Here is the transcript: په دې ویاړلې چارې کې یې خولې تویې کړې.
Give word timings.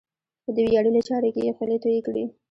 په 0.43 0.51
دې 0.55 0.63
ویاړلې 0.67 1.01
چارې 1.09 1.29
کې 1.35 1.41
یې 1.47 1.53
خولې 1.57 1.77
تویې 1.83 2.01
کړې. 2.07 2.23